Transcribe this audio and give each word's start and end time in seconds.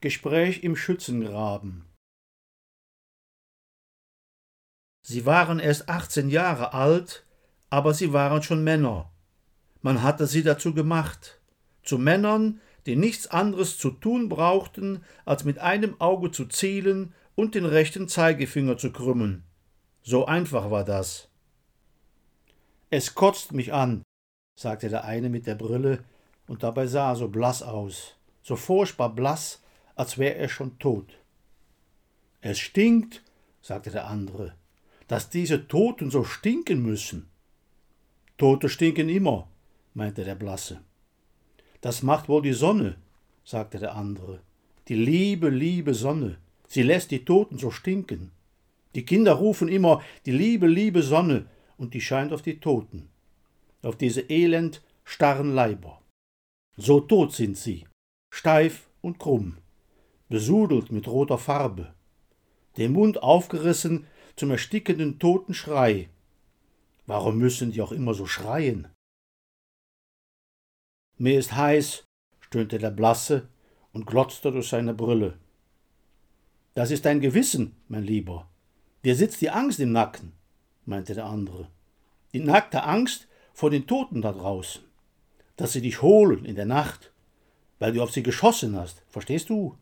Gespräch 0.00 0.62
im 0.62 0.76
Schützengraben. 0.76 1.84
Sie 5.02 5.26
waren 5.26 5.58
erst 5.58 5.88
18 5.88 6.28
Jahre 6.30 6.72
alt, 6.72 7.26
aber 7.68 7.94
sie 7.94 8.12
waren 8.12 8.44
schon 8.44 8.62
Männer. 8.62 9.10
Man 9.82 10.02
hatte 10.04 10.28
sie 10.28 10.44
dazu 10.44 10.72
gemacht. 10.72 11.40
Zu 11.82 11.98
Männern, 11.98 12.60
die 12.86 12.94
nichts 12.94 13.26
anderes 13.26 13.76
zu 13.76 13.90
tun 13.90 14.28
brauchten, 14.28 15.02
als 15.24 15.42
mit 15.42 15.58
einem 15.58 16.00
Auge 16.00 16.30
zu 16.30 16.46
zielen 16.46 17.12
und 17.34 17.56
den 17.56 17.64
rechten 17.64 18.06
Zeigefinger 18.06 18.78
zu 18.78 18.92
krümmen. 18.92 19.42
So 20.02 20.26
einfach 20.26 20.70
war 20.70 20.84
das. 20.84 21.28
Es 22.88 23.16
kotzt 23.16 23.52
mich 23.52 23.72
an, 23.72 24.02
sagte 24.54 24.90
der 24.90 25.04
eine 25.04 25.28
mit 25.28 25.48
der 25.48 25.56
Brille, 25.56 26.04
und 26.46 26.62
dabei 26.62 26.86
sah 26.86 27.10
er 27.10 27.16
so 27.16 27.26
blass 27.28 27.64
aus, 27.64 28.14
so 28.42 28.54
furchtbar 28.54 29.12
blass, 29.12 29.60
als 29.98 30.16
wäre 30.16 30.36
er 30.36 30.48
schon 30.48 30.78
tot. 30.78 31.18
Es 32.40 32.58
stinkt, 32.60 33.22
sagte 33.60 33.90
der 33.90 34.06
andere, 34.06 34.54
dass 35.08 35.28
diese 35.28 35.66
Toten 35.66 36.10
so 36.10 36.22
stinken 36.22 36.82
müssen. 36.82 37.28
Tote 38.36 38.68
stinken 38.68 39.08
immer, 39.08 39.48
meinte 39.94 40.22
der 40.22 40.36
Blasse. 40.36 40.80
Das 41.80 42.04
macht 42.04 42.28
wohl 42.28 42.42
die 42.42 42.52
Sonne, 42.52 42.96
sagte 43.44 43.80
der 43.80 43.96
andere. 43.96 44.40
Die 44.86 44.94
liebe, 44.94 45.48
liebe 45.48 45.94
Sonne. 45.94 46.38
Sie 46.68 46.82
lässt 46.82 47.10
die 47.10 47.24
Toten 47.24 47.58
so 47.58 47.72
stinken. 47.72 48.30
Die 48.94 49.04
Kinder 49.04 49.32
rufen 49.32 49.68
immer 49.68 50.02
die 50.26 50.32
liebe, 50.32 50.68
liebe 50.68 51.02
Sonne, 51.02 51.46
und 51.76 51.94
die 51.94 52.00
scheint 52.00 52.32
auf 52.32 52.42
die 52.42 52.60
Toten, 52.60 53.08
auf 53.82 53.96
diese 53.96 54.20
elend 54.22 54.80
starren 55.04 55.54
Leiber. 55.54 56.00
So 56.76 57.00
tot 57.00 57.32
sind 57.32 57.56
sie, 57.56 57.86
steif 58.30 58.88
und 59.00 59.18
krumm, 59.18 59.56
besudelt 60.28 60.92
mit 60.92 61.08
roter 61.08 61.38
Farbe, 61.38 61.94
den 62.76 62.92
Mund 62.92 63.22
aufgerissen 63.22 64.06
zum 64.36 64.50
erstickenden 64.50 65.18
toten 65.18 65.54
Schrei. 65.54 66.08
Warum 67.06 67.38
müssen 67.38 67.72
die 67.72 67.82
auch 67.82 67.92
immer 67.92 68.14
so 68.14 68.26
schreien? 68.26 68.88
Mir 71.16 71.38
ist 71.38 71.54
heiß, 71.54 72.04
stöhnte 72.40 72.78
der 72.78 72.90
Blasse 72.90 73.48
und 73.92 74.06
glotzte 74.06 74.52
durch 74.52 74.68
seine 74.68 74.94
Brille. 74.94 75.38
Das 76.74 76.90
ist 76.90 77.04
dein 77.06 77.20
Gewissen, 77.20 77.74
mein 77.88 78.04
Lieber. 78.04 78.48
Dir 79.04 79.16
sitzt 79.16 79.40
die 79.40 79.50
Angst 79.50 79.80
im 79.80 79.90
Nacken, 79.90 80.32
meinte 80.84 81.14
der 81.14 81.26
andere. 81.26 81.68
Die 82.32 82.40
nackte 82.40 82.84
Angst 82.84 83.26
vor 83.52 83.70
den 83.70 83.86
Toten 83.86 84.22
da 84.22 84.32
draußen. 84.32 84.84
Dass 85.56 85.72
sie 85.72 85.80
dich 85.80 86.02
holen 86.02 86.44
in 86.44 86.54
der 86.54 86.66
Nacht, 86.66 87.12
weil 87.80 87.92
du 87.92 88.02
auf 88.02 88.12
sie 88.12 88.22
geschossen 88.22 88.76
hast. 88.76 89.02
Verstehst 89.08 89.50
du? 89.50 89.76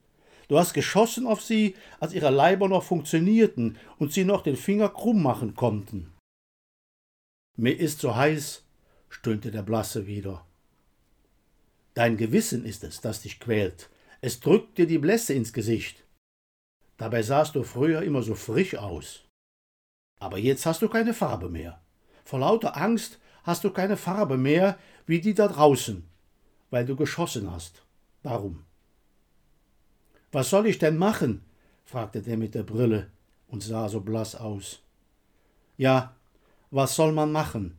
Du 0.49 0.59
hast 0.59 0.75
geschossen 0.75 1.27
auf 1.27 1.43
sie, 1.43 1.75
als 1.99 2.13
ihre 2.13 2.31
Leiber 2.31 2.69
noch 2.69 2.85
funktionierten 2.85 3.79
und 3.99 4.13
sie 4.13 4.25
noch 4.25 4.43
den 4.43 4.57
Finger 4.57 4.89
krumm 4.89 5.23
machen 5.23 5.55
konnten. 5.55 6.13
Mir 7.57 7.79
ist 7.79 8.01
so 8.01 8.15
heiß, 8.15 8.65
stöhnte 9.09 9.51
der 9.51 9.63
Blasse 9.63 10.07
wieder. 10.07 10.47
Dein 11.95 12.17
Gewissen 12.17 12.65
ist 12.65 12.85
es, 12.85 13.01
das 13.01 13.23
dich 13.23 13.41
quält. 13.41 13.89
Es 14.21 14.41
drückt 14.41 14.79
dir 14.79 14.87
die 14.87 14.99
Blässe 14.99 15.33
ins 15.33 15.53
Gesicht. 15.53 16.05
Dabei 16.99 17.23
sahst 17.23 17.55
du 17.55 17.63
früher 17.63 18.03
immer 18.03 18.23
so 18.23 18.35
frisch 18.35 18.75
aus. 18.77 19.25
Aber 20.21 20.39
jetzt 20.39 20.67
hast 20.67 20.83
du 20.83 20.89
keine 20.89 21.15
Farbe 21.15 21.49
mehr. 21.49 21.81
Vor 22.25 22.41
lauter 22.41 22.77
Angst 22.77 23.19
hast 23.45 23.65
du 23.65 23.71
keine 23.71 23.97
Farbe 23.97 24.37
mehr 24.37 24.79
wie 25.07 25.21
die 25.21 25.35
da 25.35 25.49
draußen, 25.49 26.09
weil 26.71 26.85
du 26.85 26.97
geschossen 26.97 27.51
hast. 27.51 27.83
Darum. 28.23 28.65
Was 30.37 30.51
soll 30.51 30.67
ich 30.67 30.77
denn 30.77 30.99
machen? 30.99 31.41
fragte 31.87 32.21
der 32.21 32.37
mit 32.37 32.55
der 32.55 32.63
Brille 32.63 33.07
und 33.49 33.63
sah 33.63 33.89
so 33.89 34.03
blass 34.03 34.35
aus. 34.35 34.83
Ja, 35.79 36.15
was 36.71 36.95
soll 36.95 37.13
man 37.13 37.33
machen? 37.33 37.79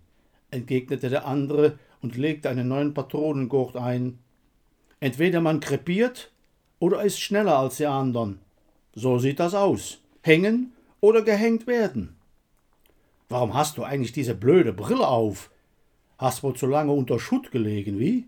entgegnete 0.49 1.11
der 1.11 1.27
andere 1.27 1.77
und 2.01 2.17
legte 2.17 2.49
einen 2.49 2.67
neuen 2.67 2.95
Patronengurt 2.95 3.77
ein. 3.77 4.17
Entweder 4.99 5.39
man 5.39 5.59
krepiert 5.59 6.31
oder 6.79 7.03
ist 7.03 7.19
schneller 7.19 7.59
als 7.59 7.77
die 7.77 7.85
anderen. 7.85 8.39
So 8.95 9.19
sieht 9.19 9.39
das 9.39 9.53
aus. 9.53 9.99
Hängen 10.23 10.73
oder 10.99 11.21
gehängt 11.21 11.67
werden. 11.67 12.15
Warum 13.29 13.53
hast 13.53 13.77
du 13.77 13.83
eigentlich 13.83 14.13
diese 14.13 14.33
blöde 14.33 14.73
Brille 14.73 15.07
auf? 15.07 15.51
Hast 16.17 16.41
wohl 16.41 16.55
zu 16.55 16.65
lange 16.65 16.91
unter 16.91 17.19
Schutt 17.19 17.51
gelegen, 17.51 17.99
wie? 17.99 18.25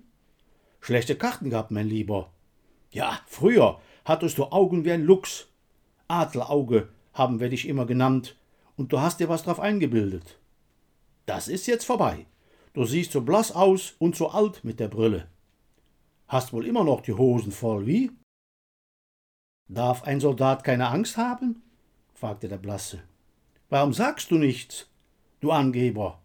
Schlechte 0.81 1.15
Karten 1.15 1.49
gehabt, 1.49 1.71
mein 1.71 1.89
Lieber. 1.89 2.29
Ja, 2.91 3.21
früher 3.25 3.79
hattest 4.05 4.37
du 4.37 4.45
Augen 4.45 4.85
wie 4.85 4.91
ein 4.91 5.03
Luchs. 5.03 5.47
Adlerauge 6.07 6.89
haben 7.13 7.39
wir 7.39 7.49
dich 7.49 7.67
immer 7.67 7.85
genannt, 7.85 8.35
und 8.77 8.93
du 8.93 8.99
hast 8.99 9.19
dir 9.19 9.29
was 9.29 9.43
drauf 9.43 9.59
eingebildet. 9.59 10.39
Das 11.25 11.47
ist 11.47 11.67
jetzt 11.67 11.85
vorbei. 11.85 12.25
Du 12.73 12.85
siehst 12.85 13.11
so 13.11 13.21
blass 13.21 13.51
aus 13.51 13.95
und 13.99 14.15
so 14.15 14.29
alt 14.29 14.63
mit 14.63 14.79
der 14.79 14.87
Brille. 14.87 15.27
Hast 16.27 16.53
wohl 16.53 16.65
immer 16.65 16.83
noch 16.83 17.01
die 17.01 17.13
Hosen 17.13 17.51
voll, 17.51 17.85
wie? 17.85 18.11
Darf 19.67 20.03
ein 20.03 20.19
Soldat 20.19 20.63
keine 20.63 20.87
Angst 20.87 21.17
haben? 21.17 21.61
fragte 22.13 22.47
der 22.47 22.57
Blasse. 22.57 23.03
Warum 23.69 23.93
sagst 23.93 24.31
du 24.31 24.37
nichts, 24.37 24.87
du 25.41 25.51
Angeber? 25.51 26.19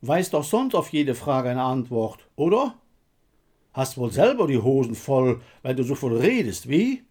Weißt 0.00 0.32
doch 0.32 0.44
sonst 0.44 0.74
auf 0.74 0.90
jede 0.92 1.14
Frage 1.14 1.50
eine 1.50 1.62
Antwort, 1.62 2.28
oder? 2.36 2.78
Hast 3.72 3.98
wohl 3.98 4.12
selber 4.12 4.46
die 4.46 4.58
Hosen 4.62 4.94
voll, 4.94 5.42
weil 5.62 5.74
du 5.74 5.82
so 5.82 5.94
voll 5.94 6.16
redest, 6.16 6.68
wie? 6.68 7.04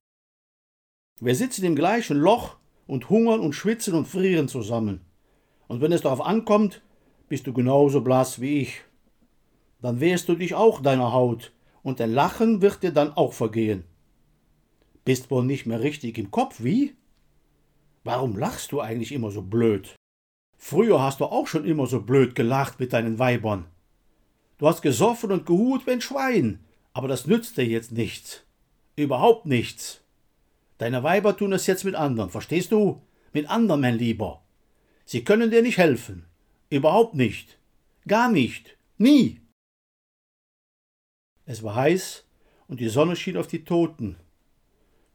Wir 1.21 1.35
sitzen 1.35 1.63
im 1.63 1.75
gleichen 1.75 2.17
Loch 2.17 2.57
und 2.87 3.09
hungern 3.09 3.39
und 3.39 3.53
schwitzen 3.53 3.93
und 3.93 4.07
frieren 4.07 4.47
zusammen. 4.47 5.01
Und 5.67 5.81
wenn 5.81 5.91
es 5.91 6.01
darauf 6.01 6.21
ankommt, 6.21 6.81
bist 7.29 7.47
du 7.47 7.53
genauso 7.53 8.01
blass 8.01 8.41
wie 8.41 8.61
ich. 8.61 8.81
Dann 9.81 9.99
wehrst 9.99 10.27
du 10.29 10.35
dich 10.35 10.55
auch 10.55 10.81
deiner 10.81 11.13
Haut, 11.13 11.53
und 11.83 11.99
dein 11.99 12.11
Lachen 12.11 12.61
wird 12.61 12.81
dir 12.81 12.91
dann 12.91 13.13
auch 13.13 13.33
vergehen. 13.33 13.83
Bist 15.05 15.29
wohl 15.29 15.45
nicht 15.45 15.67
mehr 15.67 15.81
richtig 15.81 16.17
im 16.17 16.31
Kopf, 16.31 16.63
wie? 16.63 16.95
Warum 18.03 18.35
lachst 18.37 18.71
du 18.71 18.81
eigentlich 18.81 19.11
immer 19.11 19.29
so 19.29 19.43
blöd? 19.43 19.95
Früher 20.57 21.01
hast 21.01 21.19
du 21.19 21.25
auch 21.25 21.45
schon 21.45 21.63
immer 21.63 21.85
so 21.85 22.01
blöd 22.01 22.33
gelacht 22.33 22.79
mit 22.79 22.91
deinen 22.91 23.19
Weibern. 23.19 23.65
Du 24.57 24.67
hast 24.67 24.81
gesoffen 24.81 25.31
und 25.31 25.45
gehut 25.45 25.85
wie 25.85 25.91
ein 25.91 26.01
Schwein, 26.01 26.59
aber 26.93 27.07
das 27.07 27.27
nützt 27.27 27.57
dir 27.57 27.65
jetzt 27.65 27.91
nichts. 27.91 28.43
Überhaupt 28.95 29.45
nichts. 29.45 30.04
Deine 30.77 31.03
Weiber 31.03 31.37
tun 31.37 31.53
es 31.53 31.67
jetzt 31.67 31.85
mit 31.85 31.95
anderen, 31.95 32.29
verstehst 32.29 32.71
du? 32.71 33.01
Mit 33.33 33.49
anderen, 33.49 33.81
mein 33.81 33.97
Lieber. 33.97 34.43
Sie 35.05 35.23
können 35.23 35.51
dir 35.51 35.61
nicht 35.61 35.77
helfen. 35.77 36.25
Überhaupt 36.69 37.15
nicht. 37.15 37.57
Gar 38.07 38.31
nicht. 38.31 38.77
Nie. 38.97 39.41
Es 41.45 41.63
war 41.63 41.75
heiß 41.75 42.25
und 42.67 42.79
die 42.79 42.89
Sonne 42.89 43.15
schien 43.15 43.37
auf 43.37 43.47
die 43.47 43.63
Toten. 43.63 44.17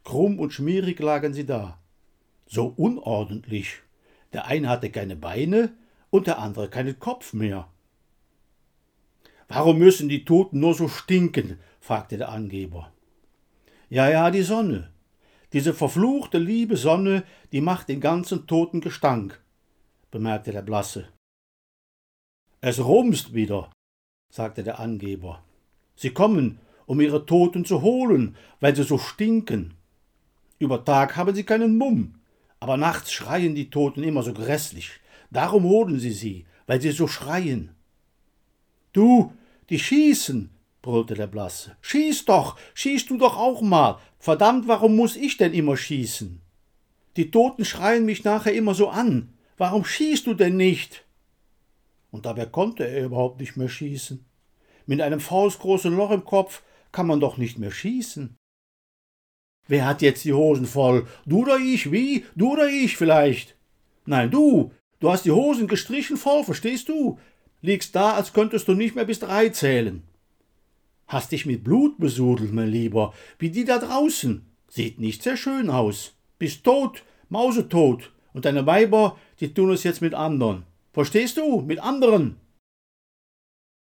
Krumm 0.05 0.39
und 0.39 0.53
schmierig 0.53 0.99
lagen 1.01 1.35
sie 1.35 1.45
da. 1.45 1.79
So 2.47 2.73
unordentlich. 2.77 3.81
Der 4.33 4.47
eine 4.47 4.69
hatte 4.69 4.91
keine 4.91 5.17
Beine 5.17 5.73
und 6.11 6.27
der 6.27 6.39
andere 6.39 6.69
keinen 6.69 6.99
Kopf 6.99 7.33
mehr. 7.33 7.69
Warum 9.49 9.79
müssen 9.79 10.09
die 10.09 10.25
Toten 10.25 10.61
nur 10.61 10.75
so 10.75 10.89
stinken? 10.89 11.59
fragte 11.81 12.17
der 12.17 12.29
Angeber. 12.29 12.93
Ja, 13.89 14.09
ja, 14.09 14.31
die 14.31 14.43
Sonne. 14.43 14.93
Diese 15.53 15.75
verfluchte 15.75 16.39
liebe 16.39 16.77
Sonne, 16.77 17.25
die 17.53 17.61
macht 17.61 17.89
den 17.89 18.01
ganzen 18.01 18.47
Toten 18.47 18.81
Gestank, 18.81 19.41
bemerkte 20.11 20.53
der 20.53 20.63
Blasse. 20.63 21.09
Es 22.61 22.79
rumst 22.79 23.35
wieder, 23.35 23.71
sagte 24.31 24.63
der 24.63 24.79
Angeber. 24.79 25.43
Sie 25.97 26.11
kommen, 26.11 26.61
um 26.87 27.01
ihre 27.01 27.27
Toten 27.27 27.65
zu 27.65 27.83
holen, 27.83 28.37
weil 28.61 28.77
sie 28.77 28.85
so 28.85 28.99
stinken. 28.99 29.75
Über 30.59 30.85
Tag 30.85 31.17
haben 31.17 31.35
sie 31.35 31.45
keinen 31.45 31.79
Mumm, 31.79 32.21
aber 32.61 32.77
nachts 32.77 33.13
schreien 33.13 33.55
die 33.55 33.71
Toten 33.71 34.03
immer 34.03 34.23
so 34.23 34.33
grässlich. 34.33 35.01
Darum 35.31 35.65
holen 35.65 35.99
sie 35.99 36.13
sie, 36.13 36.47
weil 36.67 36.81
sie 36.81 36.91
so 36.91 37.09
schreien. 37.09 37.75
Du, 38.93 39.33
die 39.69 39.79
schießen, 39.79 40.51
brüllte 40.83 41.15
der 41.15 41.27
Blasse. 41.27 41.77
Schieß 41.81 42.25
doch, 42.25 42.57
schieß 42.75 43.07
du 43.07 43.19
doch 43.19 43.37
auch 43.37 43.63
mal. 43.63 43.99
Verdammt, 44.19 44.69
warum 44.69 44.97
muss 44.97 45.17
ich 45.17 45.37
denn 45.37 45.55
immer 45.55 45.77
schießen? 45.77 46.41
Die 47.17 47.31
Toten 47.31 47.65
schreien 47.65 48.05
mich 48.05 48.25
nachher 48.25 48.55
immer 48.55 48.75
so 48.75 48.89
an. 48.89 49.33
Warum 49.57 49.85
schießt 49.85 50.27
du 50.27 50.35
denn 50.35 50.57
nicht? 50.57 51.05
und 52.11 52.27
dabei 52.27 52.47
konnte 52.47 52.87
er 52.87 53.05
überhaupt 53.05 53.41
nicht 53.41 53.57
mehr 53.57 53.69
schießen. 53.69 54.25
Mit 54.87 55.01
einem 55.01 55.21
faustgroßen 55.21 55.95
Loch 55.95 56.11
im 56.11 56.25
Kopf 56.25 56.63
kann 56.93 57.07
man 57.07 57.21
doch 57.21 57.37
nicht 57.37 57.59
mehr 57.59 57.71
schießen. 57.71 58.37
Wer 59.69 59.87
hat 59.87 60.03
jetzt 60.03 60.25
die 60.25 60.33
Hosen 60.33 60.67
voll? 60.67 61.07
Du 61.27 61.43
oder 61.43 61.59
ich? 61.59 61.93
Wie? 61.93 62.25
Du 62.35 62.53
oder 62.53 62.69
ich 62.69 62.97
vielleicht? 62.97 63.57
Nein, 64.07 64.31
du. 64.31 64.73
Du 64.99 65.11
hast 65.11 65.25
die 65.25 65.31
Hosen 65.31 65.69
gestrichen 65.69 66.17
voll, 66.17 66.43
verstehst 66.45 66.89
du? 66.89 67.19
Liegst 67.63 67.95
da, 67.95 68.15
als 68.15 68.33
könntest 68.33 68.67
du 68.69 68.75
nicht 68.75 68.97
mehr 68.97 69.05
bis 69.05 69.21
drei 69.21 69.49
zählen. 69.51 70.03
Hast 71.11 71.33
dich 71.33 71.45
mit 71.45 71.65
Blut 71.65 71.99
besudelt, 71.99 72.53
mein 72.53 72.69
Lieber, 72.69 73.13
wie 73.41 73.51
die 73.51 73.65
da 73.65 73.79
draußen. 73.79 74.47
Sieht 74.69 75.01
nicht 75.01 75.25
sehr 75.25 75.37
schön 75.37 75.69
aus. 75.69 76.15
Bist 76.39 76.63
tot, 76.63 77.03
mausetot. 77.29 78.13
Und 78.33 78.45
deine 78.45 78.65
Weiber, 78.65 79.19
die 79.41 79.53
tun 79.53 79.73
es 79.73 79.83
jetzt 79.83 80.03
mit 80.03 80.15
anderen. 80.15 80.63
Verstehst 80.93 81.37
du? 81.37 81.63
Mit 81.63 81.81
anderen. 81.81 82.37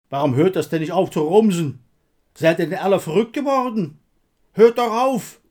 Warum 0.09 0.37
hört 0.37 0.56
das 0.56 0.70
denn 0.70 0.81
nicht 0.81 0.93
auf 0.93 1.11
zu 1.11 1.20
rumsen? 1.20 1.81
Seid 2.32 2.59
ihr 2.59 2.70
denn 2.70 2.79
alle 2.79 2.99
verrückt 2.99 3.35
geworden? 3.35 3.99
Hört 4.55 4.79
doch 4.79 4.91
auf! 4.91 5.43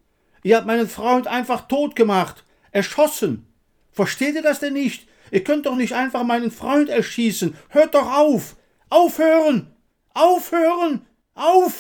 Ihr 0.42 0.58
habt 0.58 0.66
meinen 0.66 0.90
Freund 0.90 1.28
einfach 1.28 1.68
tot 1.68 1.96
gemacht, 1.96 2.44
erschossen. 2.72 3.46
Versteht 3.92 4.34
ihr 4.34 4.42
das 4.42 4.62
denn 4.62 4.74
nicht? 4.74 5.08
Ihr 5.30 5.44
könnt 5.44 5.68
doch 5.68 5.76
nicht 5.76 5.94
einfach 5.94 6.24
meinen 6.24 6.50
Freund 6.50 6.90
erschießen. 6.90 7.54
Hört 7.70 7.94
doch 7.94 8.12
auf! 8.12 8.56
Aufhören! 8.90 9.68
Aufhören! 10.16 11.06
Auf! 11.42 11.74